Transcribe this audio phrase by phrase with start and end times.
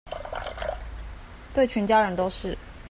[1.53, 2.57] 對全家人都是